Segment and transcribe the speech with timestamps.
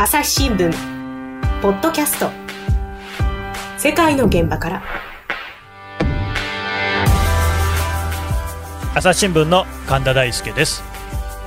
[0.00, 0.70] 朝日新聞。
[1.60, 2.30] ポッドキャスト。
[3.78, 4.82] 世界の現場から。
[8.94, 10.84] 朝日新聞の神田大輔です。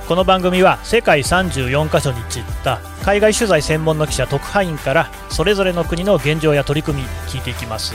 [0.06, 7.94] この番組は世界34カ所に散った海外取材専門の記者特派員からそれぞれの国の現状や取り組み聞いていきます、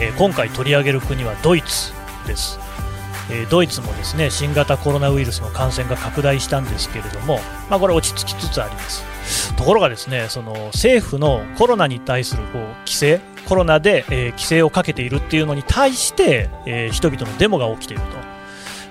[0.00, 1.92] えー、今回取り上げる国はドイツ
[2.26, 2.65] です。
[3.30, 9.04] えー、ドイツもですね新型コロナウイルスの感染が拡大したんですけれども、まあ、これ落ち着きつつあります。
[9.56, 18.08] ところがですねその政府のコロナに対するこう規制コロナで、えー、規制をかけているっていうのに対して、えー、人々のデモが起きていると、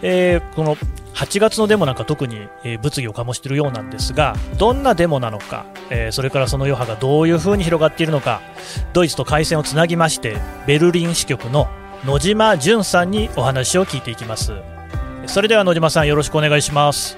[0.01, 0.75] えー、この
[1.15, 8.41] 8月のデモなんか特に、え物議を醸しているようなんですがどんなデモなのか、えそれからその余波がどういうふうに広がっているのか
[8.91, 10.35] ドイツと回線をつなぎまして
[10.67, 11.69] ベルリン支局の
[12.05, 14.53] 野島淳さんにお話を聞いていきます。
[15.25, 17.17] それでは野島さんよろしくお願いします。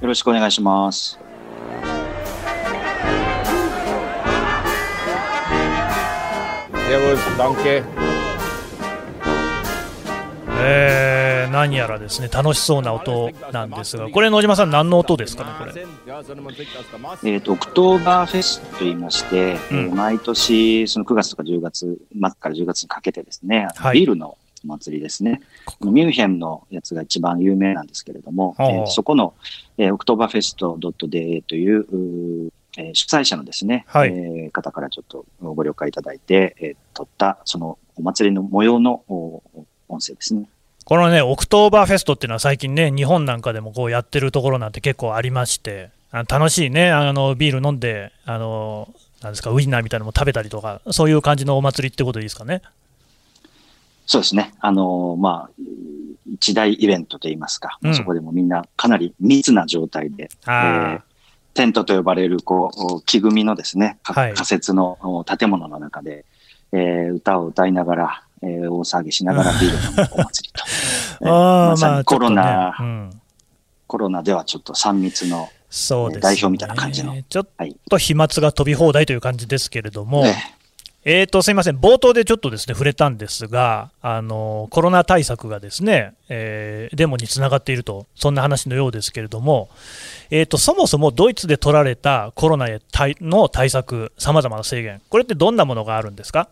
[0.00, 1.18] よろしくお願いします
[10.62, 15.72] えー、何やらですね楽しそうな音なんですが、これ、野島さん、何の音ですかね、これ。
[15.76, 25.40] えーと、オクトーバーフェスといいまして、うん、毎年、その9月とか10月末から10月にかけてですね、はい、ビールのお祭りですね、
[25.80, 29.34] ミュンヘンのやつが一番有名なんですけれども、えー、そこの、
[29.78, 39.02] えー、オクトーバーフェスト .de というえー、主催者のですね、はい、えー、方からちょっとご了解いただいて、えー、撮ったそのお祭りの模様の
[39.90, 40.48] 音声ですね。
[40.84, 48.88] このね、オクトーバーフェストっていうのは最近ね、日本なんかでもこうやってるところなんて結構ありまして、あ楽しいね、あのビール飲んで、あの
[49.22, 52.62] なんですか、ウインナーみたいなのも食べたりとか、そういう感じのお祭りってことでいいですかね？
[54.06, 54.54] そうですね。
[54.58, 55.50] あのまあ、
[56.32, 61.00] 一大イベントといいますか、うん、そこでもみんなかなり密な状態で、えー、
[61.54, 66.24] テントと呼ばれるこう木組みのですね、仮設の建物の中で、
[66.72, 70.64] えー、歌を歌いながら、えー、大騒ぎしながらビールのお祭りと。
[71.22, 72.86] えー、まさにコロナ、まあね。
[72.86, 73.20] うん、
[73.86, 77.14] コロナではちょっと3密のそうです、ね、代表みたいな感じの。
[77.28, 77.48] ちょっ
[77.88, 80.56] と飛沫が飛び放題という感じですけれども、ね、
[81.04, 89.70] えーと、すみません、冒頭でちょっとですね触れたんですが、あのコロナ対策がですね、えー、デモにつながっていると、そんな話のようですけれども、
[90.30, 92.80] えーと、そもそもドイツで取られたコロナへ
[93.20, 96.48] の対策、さまざまな制限、これってどんなものがあるんですか？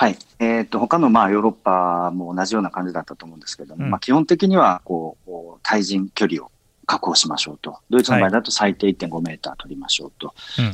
[0.00, 6.50] はい、えーと、他のまあヨーロッパも同じような感じだったと思うんですけども、うん、まあ、基本的にはこう対人距離を
[6.86, 10.32] 確保しましょうと、ドイツの場合だと最低1.5メーター取りましょうと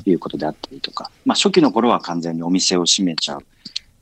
[0.08, 3.42] いうことであったりとか、はいまあ、初期の頃は完全にお店を閉めちゃう、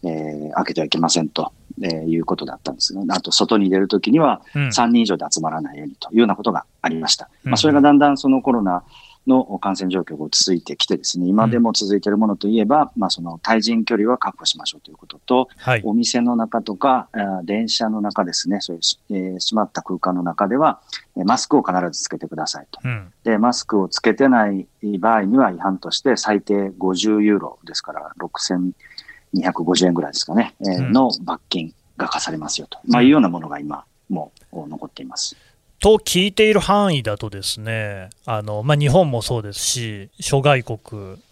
[0.02, 7.30] えー、開けてはいけませんと、えー、いうことだったんですが、あと外に出るときには3人以上で集まらないようにというようなことがありました。
[7.46, 8.84] うん、まあ、それがだんだんそのコロナ
[9.26, 17.08] の感染状況が落ち着いてきてですね、今でも続いているものといえば、うん、まあその対人距離は確保しましょうということと、はい、お店の中とか、
[17.44, 20.80] 電車の中ですね、そういう、えー、閉まった空間の中では、
[21.16, 22.80] マスクを必ずつけてくださいと。
[22.84, 24.66] うん、で、マスクをつけてない
[24.98, 35.36] 場合には違反として最低50ユーロですから、6250円ぐらいですかね、えー、の罰金が課されますよと、まあいうようなものが今、もう残っています。
[35.84, 40.78] と聞いている範囲だとですねあの、まあ、日本もそうですし諸外国、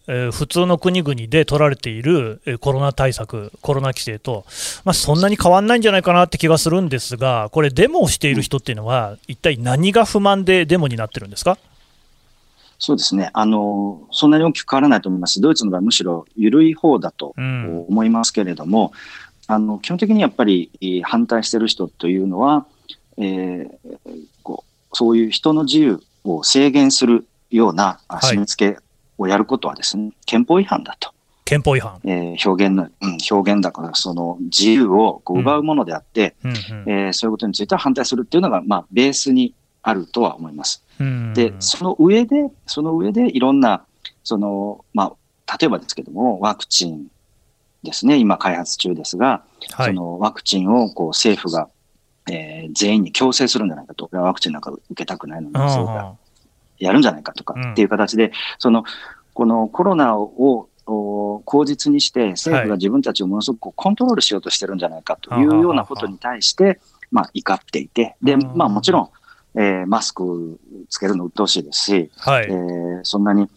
[0.08, 4.44] えー、普通の国々で取られているコロナ対策コロナ規制と、
[4.84, 11.56] まあ、そんなに変わらないんじゃないかなって気がするんですがこれデモをしている人っていうのは一体何が不満でデモになってるんですか？
[12.78, 13.30] そうですね。
[13.32, 15.40] あの、そんなに大きく変わらないと思います。
[15.40, 18.92] ドイツの場合、むしろ緩い方だと思いますけれども、
[19.48, 20.68] うん、あの、基本的にやっぱり
[21.04, 22.66] 反対している人というのは、
[23.18, 28.78] えー、こうそういう人の自由を制限するような締め付け
[29.18, 31.12] をやることはですね、はい、憲法違反だと。
[31.44, 40.84] 憲法違反、えー、表現の、うん、表現だから、その自由をこう奪うものであって、うんえー、そういうことについては反対するっていうのが、まあ、ベースにあるとは思います。
[41.34, 43.84] で、その上で、その上でいろんな、
[44.22, 45.12] その、ま
[45.46, 47.08] あ、例えばですけども、ワクチン
[47.82, 49.42] ですね、今開発中ですが、
[49.72, 51.68] はい、そのワクチンをこう政府が
[52.30, 56.14] えー、全員に強制するんじゃないかと、ワクチンなんか受けたくないのに、そうだ、
[56.78, 58.84] やるんじゃないかとかっていう形で、うん、その、
[59.34, 60.68] このコロナを
[61.44, 66.80] 口実にして政府が自分たちをものすごくコントロールしようとしてるんじゃないかというようなことに対して、
[67.10, 69.10] まあ、怒っていて、で、まあもちろん、
[69.54, 70.58] えー、マスク
[70.88, 73.48] つけるの鬱陶しいですし、はい、えー、そんなに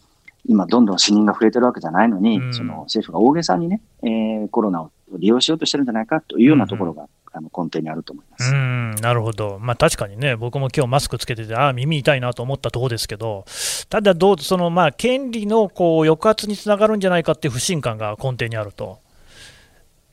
[0.48, 8.50] 今どんどん死人が増えてるわけじゃないのに、うん、その政府が大げさにね、えー、コロナを利用しようとしてるんじゃないかというようなところがああの根底にあると思います。
[8.50, 13.44] うんなるほど、まあ、確かにね、僕も今日マスクつけてて、ああ、耳痛いなと思ったところですけど、
[13.88, 18.98] ただどう、そのまあ権利のこう抑圧につながるんじゃないかっていう不信感が根底にあると。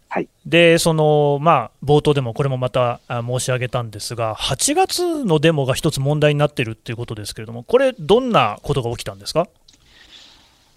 [0.10, 9.48] はい、でそのまあ、冒頭でもこれもまた申し上げたんですが、8月のデモが一つ問題になっているっていうことですけれども、これ、どんなことが起きたんですか？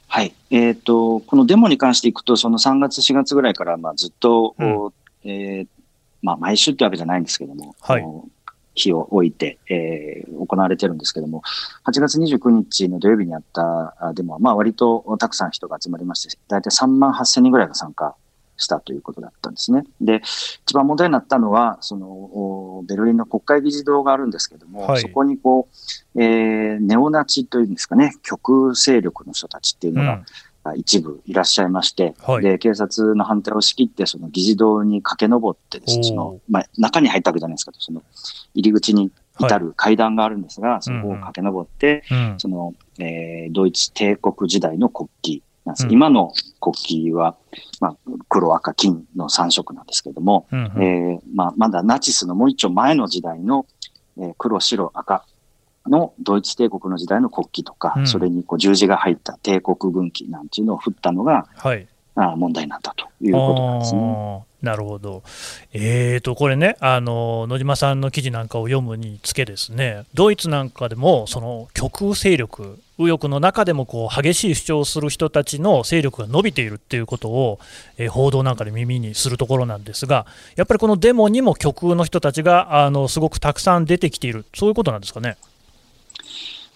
[0.08, 4.90] はい、えーと、このデモに関していくと、その3月、4月ぐらいからまあずっと、うん、
[5.25, 5.66] えー、
[6.26, 8.05] まあ、毎週ってわけじゃないんですけども、はい、
[8.75, 11.43] 日を置いて、えー、行われてるんですけども、
[11.87, 18.17] 8月29日の土曜日にあったデモは、まあ、割とたくさん人が集まりまして、大体3万8000人ぐらいが参加
[18.56, 19.84] したということだったんですね。
[20.00, 20.20] で、
[20.64, 25.69] 一番問題になったのは、その、ベルリンの国会議事堂があるんですけども、はい、そこにこ
[26.17, 30.25] う、えー、ネオナチというんですかね、極右勢力の人たちっていうのが、
[30.75, 38.03] 一部いらっしゃいまして、はい、で、警察の反対を仕切って、その議事堂に駆け上ってですね、その、まあ、中に入ったわけじゃないですけど、その、
[38.55, 47.37] 入り口に至る階段があるんですが、はい、そこを駆け上って、うん、その、えー、ドイツ帝国時代の国旗なんです、うん、今の国旗は、
[47.81, 47.97] まあ、
[48.29, 53.67] 黒、赤、金の3色なんですけれども、うんうん、えー、まあ、まだナチスのもう一丁前の時代の、
[54.19, 55.27] えー、黒、白、赤
[55.88, 64.43] のドイツ帝国の時代の国旗とか、うん、それにこう十字が入った帝国軍旗なんていうのを振ったのが、はい、あ問題になったということなんですね。
[64.62, 65.23] なるほど、
[65.75, 70.05] えーと、これねあの、野島さんの記事なんかを読むにつけ、ですね。
[70.15, 77.61] ドイツなんかでも、その極右勢力、右翼の中でもこう激しい主張をする人たちの勢力が伸びているっていうことを、
[77.97, 85.37] えー、報道なんかで耳にするところなんですが、やっぱりこのデモにも極右の人たちがあのすごくたくさん出てきている、そういうことなんですかね。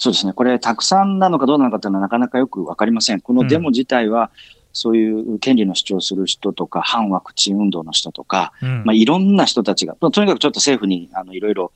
[0.01, 3.21] そうですね、これ、たくさんなのかどうなのかというのはなかなかよく分かりません。
[3.21, 4.31] このデモ自体は、
[4.73, 11.73] そういう権利の主張する人とか、反ワクチン運動の人とか、うん、まあ、いろんな人たちが、とにかくちょっと政府にあのいろいろ、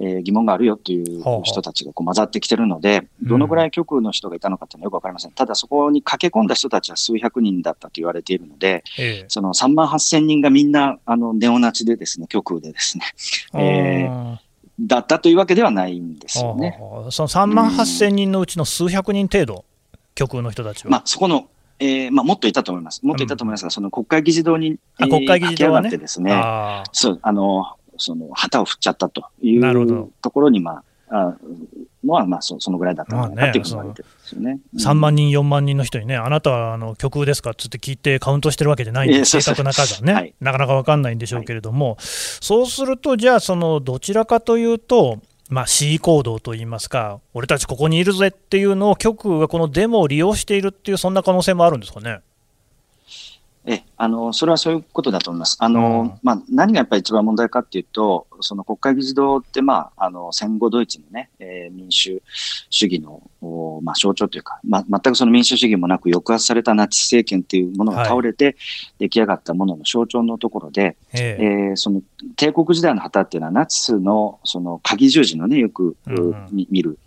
[0.00, 5.32] えー、疑問があるよっていう人たちがこう混ざってきてるので、どのぐらい極右の人がいたのかっていうのはよくわかりません。
[5.32, 13.04] ただそこに駆け込んだ人たちは数百人だったと言われているので、えその3万8000人がみんなあのネオナチでですね、極右でですね、
[13.54, 14.47] えー
[14.80, 16.78] だったというわけではないんですよね。
[17.10, 19.64] その3万8000人のうちの数百人程度、
[20.14, 20.90] 極右の人たちは。
[20.90, 21.48] まあ、そこの、
[21.80, 23.04] えーまあ、もっといたと思います。
[23.04, 25.90] もっといたと思いますが、うん、その国会議事堂に、えー、国会議事堂はね。
[25.96, 26.32] ですね
[26.92, 31.36] そうあのその旗を振っちゃったというところに、まあ、あ
[32.04, 34.58] のは、まあそ、そのぐらいだったのかなっていうふうに言われてるんですよね。
[34.76, 45.18] 3万人、4万人の人にね、あなたはあの極右ですかって聞いてカウントしてるわけじゃないんで、正確な数はね、はい、なかなか分かんないんでしょうけれども、はい、そうすると、じゃあ、そのどちらかというと、
[45.50, 52.20] まあ、C 行動といいますか、俺たちここにいるぜっていうのを極右がこのデモを利用しているっていう、そんな可能性もあるんですかね？
[53.70, 55.58] えあのそれはそういうことだと思います。
[55.60, 62.22] あの、うん、まあ、何がやっぱり一番問題かっていうと、その国会議事堂って、まあ、あの戦後ドイツのね、えー、民主
[62.70, 63.22] 主義の、
[63.82, 68.56] まあ、象徴というか、まあ、全くその民主主義もなく抑圧されたナチス政権っていうものが倒れて
[68.98, 72.00] 出来上がったものの象徴のところで、はい、えー、その
[72.36, 76.98] 帝国時代の旗っていうのはナチスのその鍵十字のね、よく、うん、見る、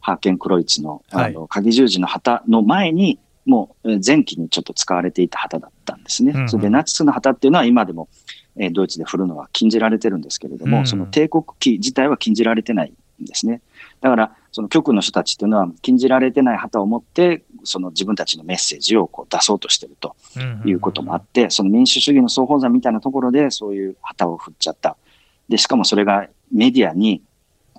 [0.00, 3.18] ハーケンクロイツのあの、鍵十字の旗の前に、
[3.50, 6.32] もう前期にちょっと使われていた旗だったんですね。
[6.32, 8.08] うんうん、それでナチスの旗っていうのは今でも、
[8.56, 13.60] えー、ドイツで振るのは禁じられてるんですけれども、うん、その帝国旗自体は禁じられてないんですね。
[14.00, 20.14] だから、その極右の人たちっていうのは禁じられてない旗を持って、その自分たちのメッセージをこう出そうとしてると
[20.64, 24.96] いうこともあって、その民主主義の双方山みたいなところでそういう旗を振っちゃった。
[25.48, 27.22] で、しかもそれがメディアに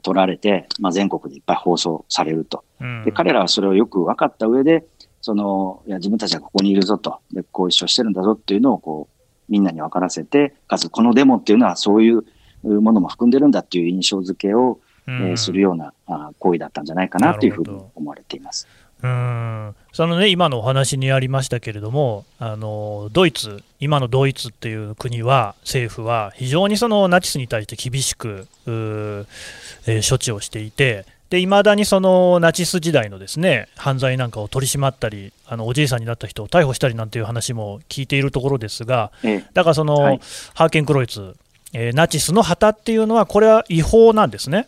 [0.01, 2.63] 取られて、まあ、全国でいっぱい放送されると。
[3.05, 4.85] で、彼らはそれをよく分かった上で、
[5.21, 12.23] その、いや、自分たちはここにいるぞと、で、こう一緒してるんだぞっていうのを、こう、みんなに分からせて、かつ、このデモっていうのはそういう
[12.63, 18.67] ものも含んでるんだっていう印象付けを、うん、えー、するようなあ行為だったんじゃないかなというふうに思われています。
[19.03, 19.75] うん。
[19.93, 31.05] そのね、今のお話にありましたけれども、あのドイツ、今のドイツっていう国は、政府は非常にそのナチスに対して厳しく、えー、処置をしていて、
[31.39, 39.11] いまだにそのナチス時代のですね犯罪なんかを取り締まったり、あのおじいさんになった人を逮捕したりなんていう話も聞いているところですが、
[39.53, 40.21] だからその、はい、
[40.53, 41.35] ハーケンクロイツ、
[41.73, 44.67] えー、ナチスの旗っていうのは、これは違法なんですね。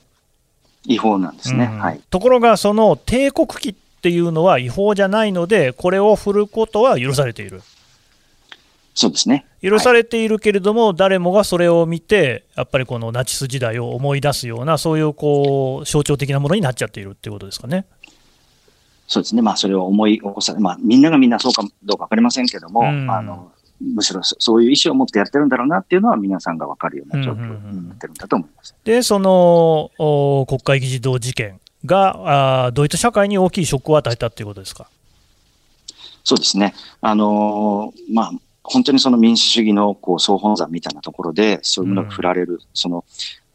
[0.85, 7.61] 違法なんですね、うん、はい、ところが、その帝国旗っていうのは違法じゃないので、これを振ることは許されている。
[8.93, 9.45] そうですね。
[9.61, 17.85] 許されているけれども、はい、誰もがそれを見て、やっぱりこのナチス時代を思い出すような、そういうこう象徴的なものになっちゃっているっていうことですかね。
[19.07, 29.91] そうですね、まあ、それを思い起こされ、まあ、みんながみんなそうかどうか分かりませんけども、うん、あのむしろそういう意思を持ってやってるんだろうなっていうのは、皆さんが分かるような状況になってるんだと思います、で、その
[30.47, 34.87] 国会議事堂事件があ、ドイツ社会に大きいショックを与えたということですか？
[36.23, 36.73] そうですね。
[37.01, 38.31] あのー、まあ、
[38.63, 43.03] 本当にその民主主義のこう総本山みたいなところで、そういうものが振られる、うん、その、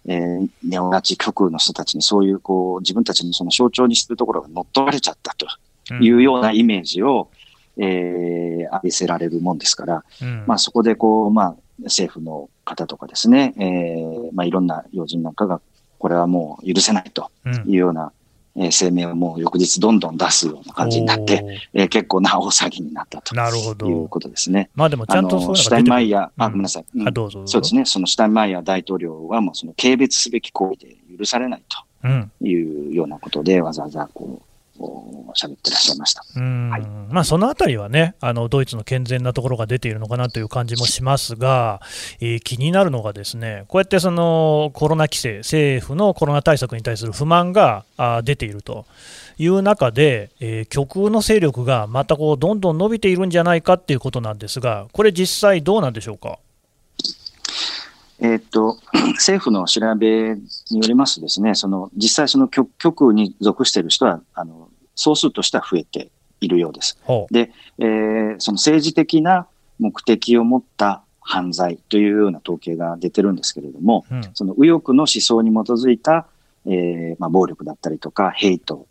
[0.07, 5.47] えー、ネオナチ極右の人たちにそういうこう自分たちのその象徴にしてるところが乗っ取られちゃったと
[5.95, 7.31] いうようなイメージを、
[7.77, 15.61] うん、えー、浴びせられるもんですから、うん、まあそこでこう、まあ政府の方とかですね、えー、まあいろんな要人なんかが、
[15.99, 17.31] これはもう許せないと
[17.67, 18.12] いうような、
[18.61, 23.87] え声明をもう翌日どんどん出すような感じになって、えー、結構な大騒ぎになったとなるほど。
[23.87, 24.71] いうことですね。
[24.75, 31.62] まあでもちゃんとそうシュタインマイヤー、あ、ごめんなさい、うん、どうぞそうですね、そのシュタインマイヤー大統領はもうその軽蔑すべき行為で許されない
[32.00, 32.09] と
[32.45, 34.43] いうようなことで、わざわざこう、
[35.35, 36.23] 喋ってらっしゃいました。
[36.41, 36.83] はい
[37.13, 41.81] まあ、そのあたりはねあの、ドイツの健全なところが出ているのかなという感じもしますが、
[42.21, 48.87] えー、気になるのが、ですねこうやってそのコロナ規制、政府のコロナ対策に対する不満があ出ていると
[49.39, 56.39] いう中で、えー、極右の勢力がまたこうどんどん伸びているんじゃないかっていうことなんですが、これ、実際どうなんでしょうか？
[58.21, 58.79] えっと、
[59.15, 60.35] 政府の調べ
[60.71, 66.11] によりますとですね、その実際その極極右に属している人は、あの、総数としては増えて
[66.41, 66.99] いるようです。
[67.31, 69.47] で、えー、その政治的な
[69.79, 76.27] 目的を持った犯罪というような統計が出てるんですけれども、うん、その右翼の思想に基づいた、
[76.67, 78.87] えーまあ、暴力だったりとか、ヘイト、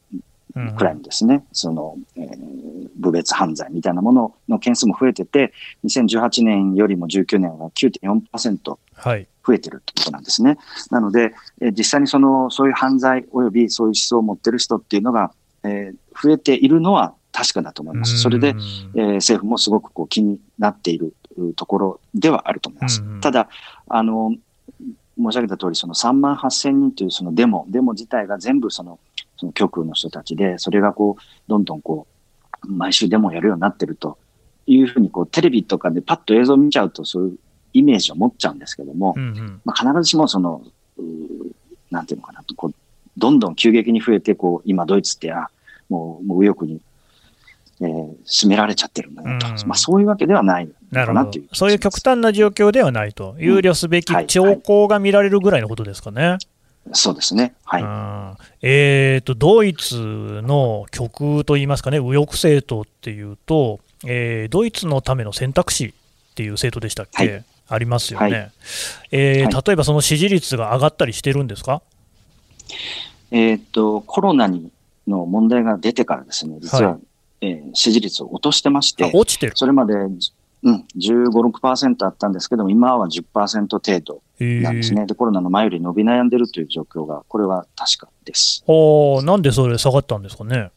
[0.76, 5.54] クライムですね、うん、その、えー、部別犯罪みたいなものの件数も増えてて、
[5.86, 10.50] 2018年よりも19年は9.4%増えてるってことなんですね。
[10.50, 10.58] はい、
[10.92, 15.32] なので、えー、実際にそのそういう犯罪およびそういう思想を持ってる人っていうのが、
[15.64, 18.18] えー、増えているのは確かだと思います。
[18.18, 21.14] それで、えー、政府もすごくこう気になっている
[21.56, 23.04] ところではあると思います。
[23.22, 23.48] ただ、
[23.88, 24.34] あの、
[25.18, 29.00] 申し上げた通り、その3万8000人というそのデモ、デモ自体が全部その、
[29.38, 32.08] その極右の人たちで、それがこう、どんどんこ
[32.64, 34.18] う、毎週デモをやるようになってると
[34.66, 37.38] いうふうに、こう、テレビとかでパッと映像を見ちゃうと、そういう
[37.74, 40.64] イメージを持っちゃうんですけども、うんうん、まあ、必ずしもその、
[41.92, 42.74] なんていうのかな、こう、
[43.18, 45.50] どんどん急激に増えて、こう、今ドイツって、あ、
[45.90, 46.82] もう、もう右翼に、
[47.80, 51.32] えー、占められちゃってるんだよと、うん、まあ、そういうわけではないなるほど。
[51.54, 56.22] そういう極端な状況ではないと、憂慮すべき兆候が見られるぐらいのことですかね。
[56.22, 56.57] はいはい
[56.94, 57.54] そうですね。
[57.64, 58.38] はい。
[58.62, 68.32] えっ、ー、と、ドイツの極右といいますかね、右翼政党っていうと、えー、ドイツのための選択肢っていう政党でしたっけ、はい、ありますよね。
[68.32, 68.52] はい、
[69.12, 71.82] えー、例えばその支持率が上がったりしてるんですか？
[73.32, 74.72] えっ、と、コロナに
[75.08, 77.00] の問題が出てからですね、実は、はい、
[77.42, 79.54] えー、支持率を落としてまして、落ちてる。
[79.56, 79.94] それまで、
[80.64, 85.06] うん、15、6%あったんですけども、今は10%程度なんですね。
[85.06, 88.64] で、コロナの前より伸び悩んでるという状況が、これは確かです。
[88.68, 90.72] おなんでそれ下がったんですかね？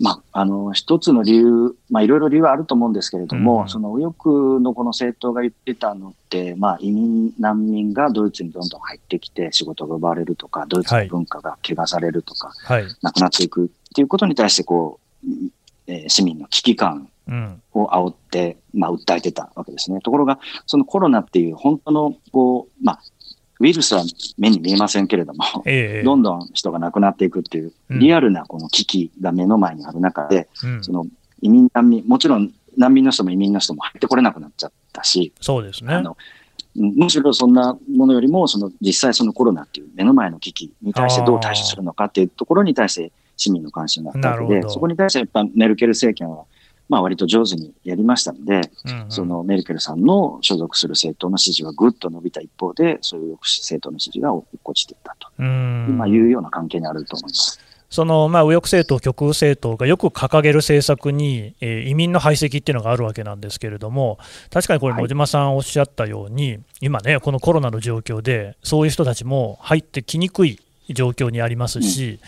[0.00, 15.28] まあ、あの、一つの理由、まあ、いろいろ理由はあると思うんですけれども、うん、その右翼のこの政党が言ってたのって、まあ、移民、難民がドイツにどんどん入ってきて仕事が奪われるとか、ドイツの文化が汚されるとか、はい、なくなっていくっていうことに対して、こう、
[15.88, 17.08] えー、市民の危機感
[17.72, 20.00] を煽って、うん、まあ、訴えてたわけですね。
[20.00, 23.00] ところが、そのコロナっていう本当の、こう、まあ、
[23.60, 24.04] ウイルスは
[24.38, 31.06] 目に見えませんけれども、えどんどん人が亡くなっていくっていう、リアルなこの危機が目の前にある中で、うん、その
[31.42, 35.94] 移民難民、もちろん難民の人も移民の人も入ってこれなくなっちゃったし、そうですね。
[35.94, 36.16] あの
[36.76, 46.44] むしろそんなものよりも、その実際そのコロナっていう目の前の危機に対してどう対処するのかっていうところに対して市民の関心があったわけで、そこに対してやっぱメルケル政権は
[46.88, 57.60] まあ割と上手にやりましたので、うんうん、そのメルケルさんの所属する政党の支持はぐっと伸びた一方で、そういう政党の支持が落っこちていったと、まあ、いうような関係にあると思います。
[57.90, 64.18] そのまあ右翼政党、極右政党がよく掲げる政策に、えー、移民の排斥っていうのがあるわけなんですけれども、
[64.50, 72.18] 確かにこれ、野島さんおっしゃったように、はい、今ね、このコロナの状況で、そういう人たちも入ってきにくい状況にありますし、うん、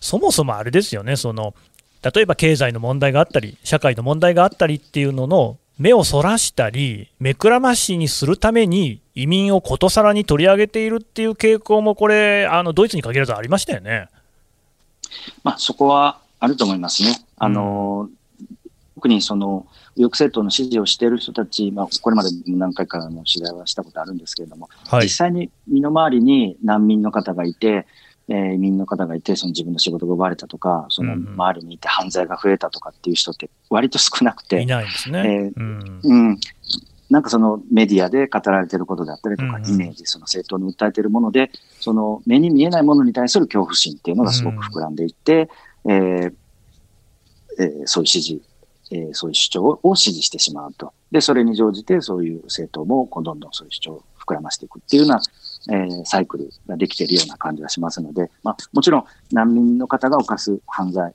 [0.00, 1.54] そもそもあれですよね、その
[2.02, 14.08] 例えば経済の問題があったり、社会の問題があったりっていうのの目をそらしたり、目くらましにするために移民をことさらに取り上げているっていう傾向も、これ、あのドイツに限らずありましたよね。
[15.42, 17.18] まあ、そこはあると思いますね。
[17.36, 18.16] あの、うん、
[18.94, 19.66] 特にその
[19.96, 27.86] 右翼政党の支持をしている人たち、まあ、これまで何回かの取材はしたことあるんですけれども、はい、実際に身の回りに難民の方がいて、
[28.30, 35.18] えー移民の方がいて、その自分の仕事が奪われたとか、その周りにいて犯罪が増えたとかっていう人って割と少なくて、いないんですね。
[35.20, 36.38] えーうんうん、
[37.10, 45.50] なんかそのメディアで語られていることであったりとか、イメージ、その政党に訴えているもので、その目に見えないものに対する恐怖心っていうのがすごく膨らんでいって、
[45.86, 46.32] えー
[47.58, 48.42] えーそういう支持、
[48.92, 50.92] えーそういう主張を支持してしまうと。
[51.10, 55.20] で、それに乗じてそういう政党もこうどんどんそういう主張を膨らましていくっていうような、
[55.70, 61.12] えーサイクルができているような感じがしますので、まあ、もちろん難民の方が犯す犯罪、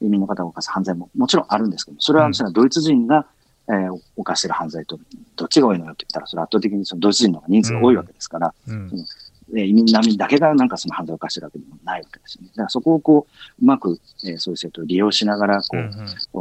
[0.00, 3.26] 移民の方が犯す犯罪ももちろんあるんですけど、それはドイツ人が、
[3.68, 4.98] えー犯している犯罪と
[5.36, 8.90] どっちが多いのよって言ったら、それは圧倒的にそのドイツ人の方が人数が多いわけですから、うん
[9.54, 12.48] えー移民、難民だけがなんかその犯罪を犯してるわけでもないわけですよね。
[12.48, 15.90] だからそこをこう、うまく、えーそういう政党を利用しながら、こう、うんうん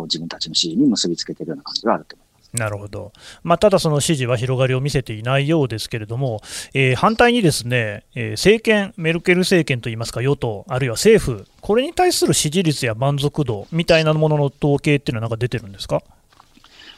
[0.05, 2.22] 自分たちの支持に結びつけているような感じがあると思います。
[2.53, 6.39] なるほど、まあ、ただ、その支持は広がりを見せていないようですけれども、
[6.75, 16.03] えー反対にですね、えー政権、メルケル政権といいますか、与党、あるいは政府、これに対する支持率や満足度みたいなものの統計っていうのは、なんか出てるんですか？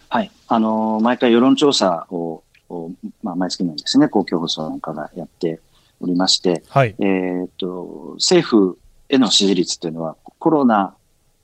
[0.09, 0.31] はい。
[0.49, 2.91] あのー毎回世論調査を、を
[3.23, 5.61] まあ、毎月のようにですね、公共放送なんかがやって
[6.01, 10.95] おりまして、はい、えーっと、政府への支持率というのは、コロナ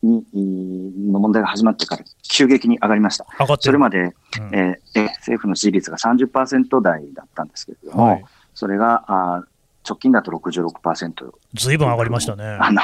[0.04, 0.24] に、
[1.12, 3.26] の問題が始まってから急激に上がりました。
[3.40, 3.66] 上がってる。
[3.68, 4.14] それまで、うん。
[4.54, 9.46] えーえ政府の支持率が30%台だったんですけれども、はい、それがあー
[9.88, 11.32] 直近だと66%。
[11.56, 12.44] ずいぶん上がりましたね。
[12.44, 12.82] あの、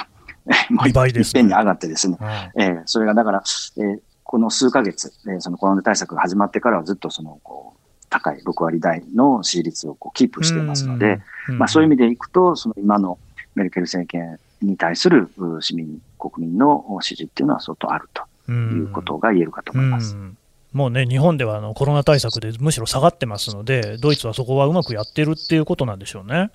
[0.47, 2.63] えもう2倍ですねいっぺんに上がってですね、うん。
[2.63, 3.43] えーそれがだから、
[3.77, 11.19] えーこの数ヶ月、えーそのコロナ対策が始まってからはずっとその、こう、高い6割台の支持率をこうキープしていますので、、
[11.49, 11.57] うん。
[11.59, 13.19] まあそういう意味でいくと、その今の
[13.55, 20.15] メルケル政権に対するう市民、国民の支持っていうのは相当あるということが言えるかと思います。
[20.15, 20.37] うん
[20.73, 26.51] もうね、日本ではあのコロナ対策でむしろ下がってますので、ドイツはそこはうまくやってるっていうことなんでしょうね。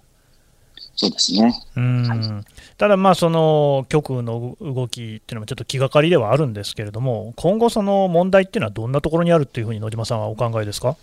[0.94, 1.52] そうですね。
[1.76, 2.44] うんは
[2.76, 10.96] ただ、まあその極右の動きっていうのもちょっと気がかりではあるんですけれども、今後、その問題っていうのはどんなところにあるっていうふうに野島さんはお考えですか？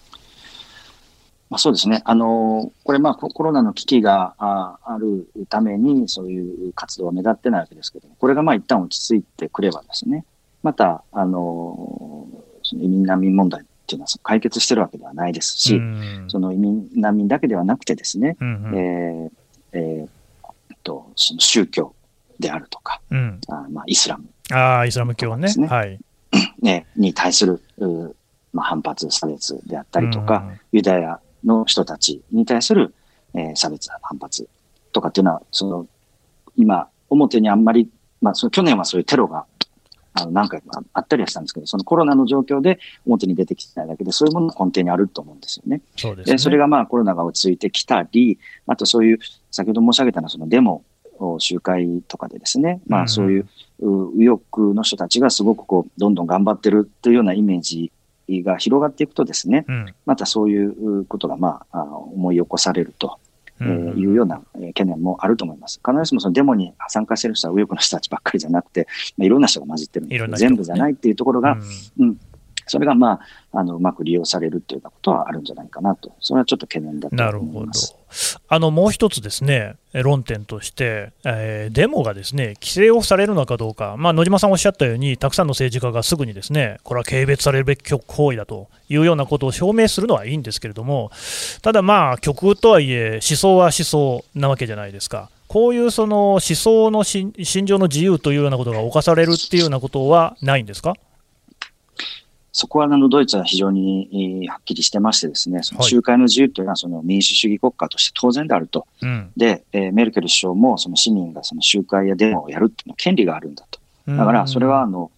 [1.49, 2.01] まあ、そうですね。
[2.05, 10.25] あの、これまあココロナの危機がああるためにそういう活動は目立ってないわけですけども、これがまあ一旦落ち着いてくればですね、
[10.61, 12.27] また、あの、
[12.61, 16.25] その移民難民問題っていうのは解決してるわけではないですし、うん。
[16.27, 18.77] その移民難民だけではなくてですね、うんうん。
[18.77, 19.31] えー
[19.71, 21.95] えーと、その宗教
[22.39, 23.39] であるとか、うん。
[23.47, 25.49] あまあ、イスラム、ああ、イスラム教ね。
[25.67, 25.99] はい、
[26.61, 28.15] ね、に対する、う
[28.53, 32.93] まあ、反発、差別であったりとか、ユダヤの人たちに対する、
[33.33, 34.47] えー差別、反発
[34.91, 35.87] とかっていうのは、その、
[36.55, 37.89] 今、表にあんまり、
[38.21, 39.45] まあ、その去年はそういうテロが、
[40.13, 45.81] あの、何回かあったりはしたんですけど、そのコロナの状況で表に出てきてないだけで、そういうものが根底にあると思うんですよね。
[45.95, 46.33] そうですね。
[46.33, 49.19] で、それがまあコロナが落ち着いてきたり、あとそういう、
[49.51, 50.83] 先ほど申し上げたのはそのデモ、
[51.39, 53.47] 集会とかでですね、まうんあそういう
[53.81, 57.91] う右翼の人たちがすごくこう、どんどん頑張ってるっていうようなイメージ
[58.43, 59.93] が広がっていくとですね、うん。
[60.05, 63.19] またそういうことがまあ、あ思い起こされると、
[63.61, 65.79] いうようなえー懸念もあると思います。
[65.85, 68.87] 必ずしもそのデモに参加している人は右翼の人たちばっかりじゃなくて、
[69.17, 71.57] まあ、いろんな人が混じってるんで全部じゃないっていうところが、
[71.99, 72.19] うん
[72.69, 73.19] それがま
[73.51, 76.11] あ、あの、うまく利用されるっていうことはあるんじゃないかなと。
[76.19, 77.95] それはちょっと懸念だとなるほど思います。。
[78.47, 91.11] あのもう一つですね、論点として、えーデモがですね規制をされるのかどうか、まあ、野島さんおっしゃったように、たくさんの政治家がすぐにですねこれは軽蔑されるべき行為だというようなことを証明するのはいいんですけれども、
[91.61, 95.29] ただ、まあ、極右とはいえ、思想は思想なわけじゃないですか。
[95.47, 100.93] こういうその思想の信信条の自由というようなことが侵されるっていうようなことはないんですか？
[102.59, 108.85] そこはあのドイツは非常にえーはっきりしてましてですね、そのはい集会の自由というのはその民主主義国家として当然であると。
[109.01, 113.79] うんで、えーメルケル首相もその市民がその集会やデモをやるっていうのは権利があるんだと。
[114.07, 115.09] だからそれはあの、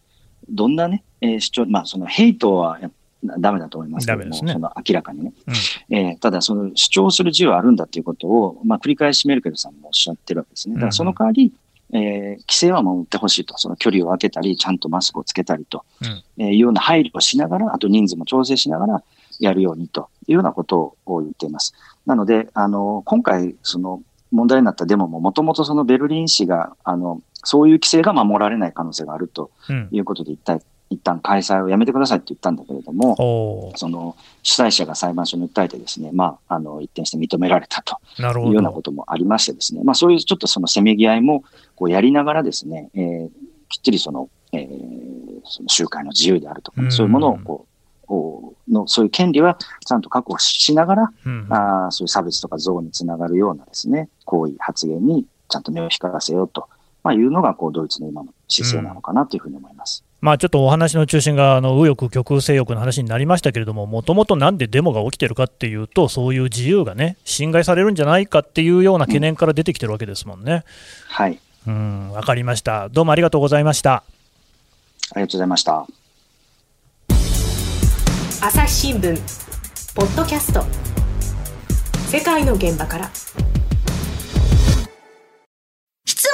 [0.50, 2.92] どんなね、えー主張、まあそのヘイトはや
[3.24, 5.34] ダメだと思いますけども、ねその明らかにね。
[5.90, 10.76] えーただその主張する自由はあるんだということを、まあ繰り返しメルケルさんもおっしゃってるわけですね。
[10.76, 11.52] だからその代わり、
[11.94, 13.58] えー規制は守ってほしいと。
[13.58, 15.86] その距離を空けたり、ちゃんとマスクをつけたりと。
[16.02, 19.04] うんえーいうような配慮をしながら、あと人数も調整しながら
[19.40, 21.74] やるようにというようなことを言っています。
[22.06, 24.02] なので、あの、今回、その
[24.32, 41.44] 問題になったデモも、もともとそのベルリン市が、あの、そういう規制が守られない可能性があるとうんいうことで、一体、一旦開催をやめてくださいって言ったんだけれども、その主催者が裁判所に訴えてですね、まあ、あの、一転して認められたというようなどこともありましてですね、まあそういうちょっとそのせめぎ合いも
[41.76, 43.30] こうやりながらですね、えー
[43.70, 46.92] きっちりその、えーその集会の自由であるとか、うん。
[46.92, 47.66] そういうものをこ
[48.10, 51.48] う、おの、そういう権利はちゃんと確保しながら、うん。
[51.50, 56.68] あーそういう差別とか憎悪につながるようなですね、行為、発言にちゃんと目を光らせようと、
[57.04, 60.04] まあ、いうのがこうドイツの今の姿勢なのかなというふうに思います。
[60.22, 70.54] まあ、ちょっとお話の中心があの右翼、極右、性欲の話になりましたけれども、もともとなんでデモが起きてるかっていうと、そういう自由がね、侵害されるんじゃないかっていうような懸念から出てきてるわけですもんね。
[70.54, 70.62] うん、
[71.08, 71.40] はい。
[71.68, 72.90] うん、わかりました。
[72.90, 73.94] どうもありがとうございました。
[73.94, 74.04] あ
[75.16, 75.88] りがとうございました。
[78.44, 79.16] 朝日新聞
[79.96, 80.64] ポッドキャスト
[82.08, 83.12] 世界の現場から
[86.06, 86.32] 質問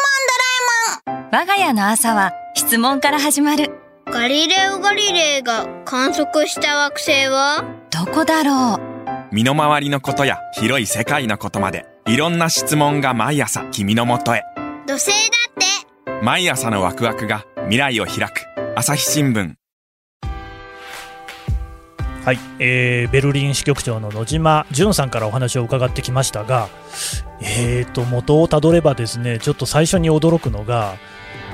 [1.03, 3.71] ドラえもん我が家の朝は質問から始まる。
[4.07, 7.63] ガリレオ・ガリレイが観測した惑星は？
[7.89, 9.33] どこだろう？
[9.33, 14.43] 身の回りのことや広い世界のことまでいろんな質問が毎朝君のもとへ。
[14.85, 15.13] 土星だ
[15.49, 16.25] って。
[16.25, 18.45] 毎朝のワクワクが未来を開く。
[18.75, 19.53] 朝日新聞。
[22.25, 26.67] はい、えー、ベルリン支局長の野島淳さんからお話を伺ってきましたが、
[27.41, 30.95] えーと、元をたどればですねちょっと最初に驚くのが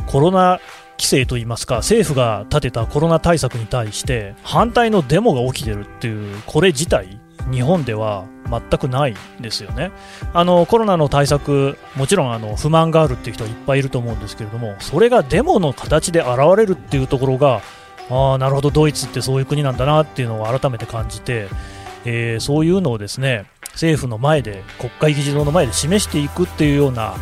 [0.07, 0.59] コロナ
[0.97, 7.19] 規制といいますか政府が立てたコロナ対策に対して反対のデモが起きてるっていうこれ自体
[7.51, 9.91] 日本では全くないですよね。
[10.33, 17.61] あのコロナの対策もちろんあの不満があるっていう人はいっぱいいると思うんですけれどもそれがデモの形で現れるっていうところが
[18.09, 21.47] ああなるほどドイツってそういう国なんだなっていうのを改めて感じて、
[22.05, 27.15] えー、そういうのをですね政府の前で国会議事堂の前で示していくっていうような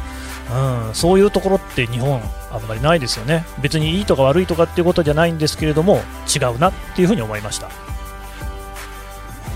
[0.52, 3.46] うん、そういうところって日本あんまりないですよね。
[3.62, 6.02] 別にいいとか悪いとかっていうことじゃないんですけれども
[6.34, 7.70] 違うなっていうふうに思いました。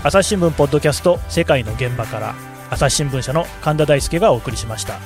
[0.02, 2.34] 朝日新聞ポッドキャスト世界の現場から
[2.70, 4.98] 朝日新聞社の神田大輔がお送りしました。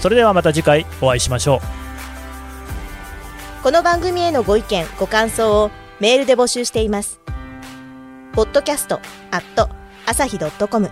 [0.00, 1.60] それではまた次回お会いしましょう。
[3.62, 7.20] この番組へのご意見ご感想をメールで募集しています。
[8.32, 9.00] ポッドキャスト
[9.32, 9.68] アット
[10.06, 10.90] 朝日 .com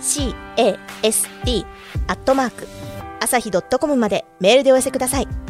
[0.00, 1.64] podcast
[2.08, 2.66] アットマーク
[3.20, 5.45] 朝日 .com までメールでお寄せください。